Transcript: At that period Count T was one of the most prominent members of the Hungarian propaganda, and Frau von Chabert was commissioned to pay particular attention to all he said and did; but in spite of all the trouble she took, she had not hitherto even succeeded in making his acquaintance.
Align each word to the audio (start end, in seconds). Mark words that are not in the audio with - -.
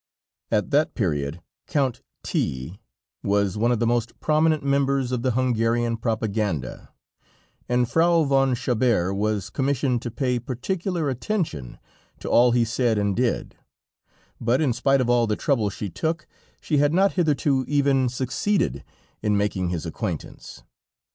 At 0.49 0.71
that 0.71 0.95
period 0.95 1.43
Count 1.67 2.01
T 2.23 2.79
was 3.21 3.55
one 3.55 3.71
of 3.71 3.77
the 3.77 3.85
most 3.85 4.19
prominent 4.19 4.63
members 4.63 5.11
of 5.11 5.21
the 5.21 5.33
Hungarian 5.33 5.95
propaganda, 5.95 6.89
and 7.69 7.87
Frau 7.87 8.23
von 8.23 8.55
Chabert 8.55 9.15
was 9.15 9.51
commissioned 9.51 10.01
to 10.01 10.09
pay 10.09 10.39
particular 10.39 11.07
attention 11.07 11.77
to 12.19 12.27
all 12.27 12.49
he 12.51 12.65
said 12.65 12.97
and 12.97 13.15
did; 13.15 13.53
but 14.39 14.59
in 14.59 14.73
spite 14.73 15.01
of 15.01 15.07
all 15.11 15.27
the 15.27 15.35
trouble 15.35 15.69
she 15.69 15.87
took, 15.91 16.25
she 16.59 16.77
had 16.79 16.95
not 16.95 17.11
hitherto 17.13 17.63
even 17.67 18.09
succeeded 18.09 18.83
in 19.21 19.37
making 19.37 19.69
his 19.69 19.85
acquaintance. 19.85 20.63